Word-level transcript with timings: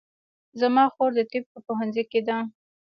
زما 0.59 0.83
خور 0.93 1.09
د 1.15 1.19
طب 1.31 1.43
په 1.51 1.59
پوهنځي 1.65 2.03
کې 2.11 2.19
ده 2.27 2.37